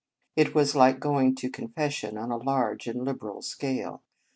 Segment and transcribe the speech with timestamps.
[0.35, 4.01] It was like going to confession on a large and liberal scale.